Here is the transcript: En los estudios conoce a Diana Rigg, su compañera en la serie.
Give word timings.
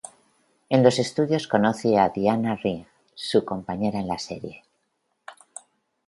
En 0.69 0.81
los 0.81 0.97
estudios 0.97 1.47
conoce 1.47 1.99
a 1.99 2.09
Diana 2.09 2.55
Rigg, 2.55 2.87
su 3.13 3.45
compañera 3.45 3.99
en 3.99 4.07
la 4.07 4.17
serie. 4.17 4.63